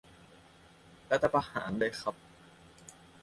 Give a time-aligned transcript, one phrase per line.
[1.11, 2.15] รัฐประหารเลยครับ